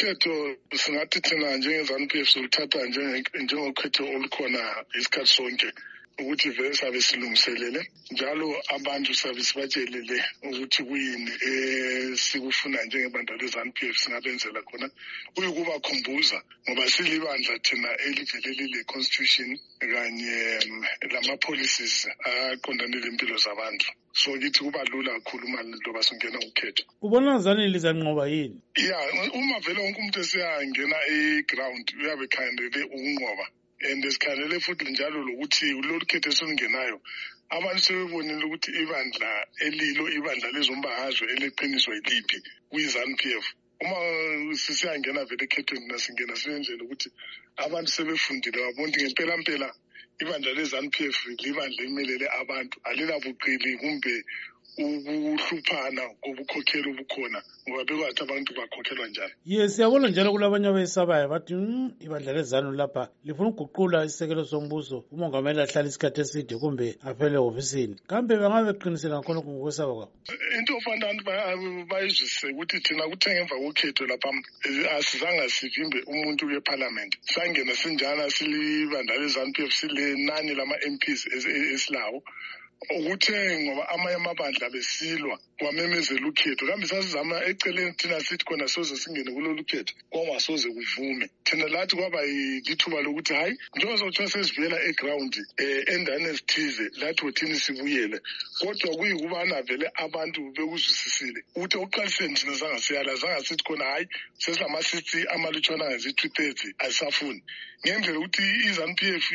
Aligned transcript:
ukhetho 0.00 0.36
singathi 0.82 1.18
thina 1.26 1.48
njenge-ZANU 1.56 2.06
PF 2.10 2.28
siluthatha 2.32 2.78
njengokhetho 3.40 4.02
olukhona 4.14 4.62
isikhathi 4.98 5.32
sonke 5.36 5.68
ukuthi 6.20 6.48
vele 6.56 6.74
sabe 6.80 6.98
silungiselele 7.06 7.80
njalo 8.12 8.48
abantu 8.76 9.10
sabe 9.20 9.40
sibatshelile 9.48 10.18
ukuthi 10.48 10.80
kuyini 10.88 11.32
um 11.48 11.89
sikufuna 12.28 12.78
njengebandla 12.84 13.34
lezanu 13.40 13.70
p 13.76 13.88
f 13.92 13.96
singabenzela 14.02 14.60
khona 14.68 14.86
kuyukubakhumbuza 15.34 16.38
ngoba 16.68 16.84
silibandla 16.94 17.54
thina 17.66 17.90
elivelele 18.06 18.64
le-constitution 18.72 19.48
kanye 19.92 20.34
mm, 20.68 20.82
lama-policies 21.12 21.96
aqondane 22.30 22.96
lempilo 23.04 23.36
zabandla 23.46 23.90
so 24.20 24.28
kithi 24.42 24.60
kuba 24.64 24.80
lula 24.92 25.12
kakhulu 25.16 25.44
uma 25.48 25.60
loba 25.84 26.00
singena 26.08 26.38
ukukhetha 26.44 26.82
ubona 27.06 27.32
zane 27.44 27.64
lizanqoba 27.72 28.24
yini 28.34 28.58
ya 28.88 28.98
uma 29.40 29.56
vele 29.64 29.80
wonke 29.84 29.98
umuntu 30.02 30.18
esiyangena 30.24 30.98
e-ground 31.16 31.86
uyabe 32.00 32.24
khandele 32.34 32.80
ukunqoba 32.96 33.46
and 33.82 34.04
sikhangele 34.04 34.60
futhi 34.60 34.90
njalo 34.92 35.18
lokuthi 35.26 35.66
lolu 35.88 36.04
khetho 36.10 36.28
esolungenayo 36.32 36.96
abantu 37.56 37.80
sebebonile 37.86 38.44
ukuthi 38.46 38.70
ibandla 38.82 39.30
elilo 39.66 40.04
ibandla 40.18 40.48
lezombahazwe 40.54 41.24
eleqiniswa 41.34 41.92
yiliphi 41.96 42.38
kwi-zanup 42.70 43.20
f 43.40 43.46
uma 43.82 43.98
sisiyangena 44.64 45.20
vele 45.28 45.44
ekhethweni 45.48 45.86
nasingena 45.92 46.34
sinendlela 46.40 46.82
ukuthi 46.84 47.08
abantu 47.64 47.88
sebefundile 47.96 48.56
babona 48.64 48.88
ukuthi 48.88 49.02
ngempelampela 49.08 49.68
ibandla 50.22 50.50
le-zanup 50.58 50.96
f 51.16 51.18
libandla 51.44 51.80
elimelele 51.82 52.26
abantu 52.40 52.76
alinabuqili 52.88 53.70
kumbe 53.80 54.14
ubuhluphana 54.78 56.02
kobukhokheli 56.22 56.88
obukhona 56.94 57.38
ngoba 57.66 57.82
bebathi 57.88 58.20
abantu 58.26 58.50
bakhokhelwa 58.58 59.06
njani 59.10 59.32
ye 59.52 59.62
siyabona 59.72 60.06
njalo 60.10 60.28
kulabanye 60.34 60.68
abayesabayo 60.70 61.26
bathi 61.32 61.52
um 61.58 61.92
ibandla 62.04 62.30
lezanu 62.38 62.68
lapha 62.80 63.04
lifuna 63.26 63.48
ukuguqula 63.52 63.98
isisekelo 64.08 64.42
sombuso 64.52 64.96
umongameli 65.14 65.58
ahlale 65.64 65.88
isikhathi 65.90 66.18
eside 66.24 66.54
kumbe 66.62 66.86
aphele 67.08 67.36
ehhofisini 67.40 67.94
kambe 68.10 68.32
bangabe 68.42 68.68
beqiniseka 68.74 69.14
ngakhonokho 69.18 69.50
ngokwesaba 69.52 69.92
kwabo 69.98 70.12
into 70.58 70.72
ofana 70.78 71.04
antu 71.10 71.22
bayizwisise 71.90 72.46
ukuthi 72.54 72.76
thina 72.84 73.04
kuthe 73.10 73.28
ngemva 73.34 73.56
kokhetho 73.64 74.02
lapha 74.10 74.28
asizange 74.96 75.44
sivimbe 75.56 75.98
umuntu 76.12 76.42
wephalamente 76.50 77.16
sangena 77.32 77.72
sinjani 77.80 78.22
silibandla 78.36 79.14
lezanu 79.22 79.50
p 79.54 79.58
f 79.68 79.72
silenani 79.78 80.52
lama-m 80.58 80.94
ps 81.02 81.20
esilawo 81.76 82.20
ukuthe 82.98 83.36
ngoba 83.62 83.82
amanye 83.94 84.16
amabandla 84.20 84.66
besilwa 84.74 85.34
kwamemezela 85.58 86.24
ukhetho 86.30 86.62
kambe 86.68 86.84
sasizama 86.90 87.34
eceleni 87.50 87.92
thina 87.98 88.18
sithi 88.26 88.44
khona 88.46 88.66
soze 88.74 88.94
singene 89.02 89.28
kulolu 89.36 89.62
khetho 89.70 89.92
kwangwasoze 90.10 90.68
kuvume 90.76 91.26
thina 91.50 91.68
lathi 91.68 91.96
kwaba 91.96 92.22
lithuba 92.24 93.00
lokuthi 93.00 93.34
hayi 93.34 93.56
njengoba 93.76 93.98
sothiwa 93.98 94.30
sesivuyela 94.30 94.82
eground 94.84 95.36
um 95.36 95.46
eh, 95.66 95.84
endane 95.86 96.24
ezithize 96.28 96.90
lathi 96.98 97.26
othini 97.26 97.60
sibuyele 97.60 98.20
kodwa 98.58 98.96
kuyikubana 98.96 99.62
vele 99.62 99.90
abantu 99.94 100.50
bekuzwisisile 100.52 101.42
ukuthi 101.54 101.76
okuqaliseni 101.76 102.34
thina 102.34 102.52
zangasiyala 102.54 103.14
zanga 103.14 103.44
sithi 103.44 103.64
khona 103.66 103.84
hhayi 103.84 104.06
sesinamasitsi 104.38 105.26
amalutshwana 105.34 105.88
ngezi 105.90 106.12
two 106.12 106.28
thirty 106.28 106.68
asisafuni 106.78 107.42
ngendlela 107.86 108.18
ukuthi 108.18 108.42
izanu 108.68 108.94
p 108.94 109.02
f 109.16 109.32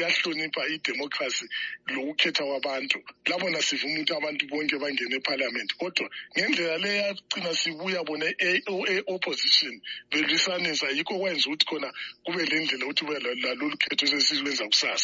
yahlonipha 0.00 0.60
ya 0.60 0.68
idemokhrasi 0.68 1.46
lokukhetha 1.86 2.44
kwabantu 2.44 2.98
labona 3.26 3.62
sivuma 3.62 3.94
ukuthi 3.94 4.14
abantu 4.14 4.46
bonke 4.46 4.76
bangene 4.78 5.14
eparliament 5.16 5.74
kodwa 5.76 6.10
ngendlela 6.38 6.78
le 6.78 6.96
yagcina 6.96 7.54
sibuya 7.56 8.04
bona 8.04 8.26
e-opposition 8.38 9.72
e-, 9.74 9.80
e-, 10.10 10.16
belwisanisa 10.16 10.90
yi 10.90 11.03
yikho 11.04 11.18
kwenza 11.22 11.44
ukuthi 11.48 11.66
khona 11.68 11.88
kube 12.24 12.42
le 12.48 12.56
ndlela 12.62 12.84
ukuthi 12.84 13.02
ube 13.04 13.16
lalolu 13.42 13.76
khetho 13.82 14.04
sesizwenza 14.10 14.64
kusasa 14.70 15.02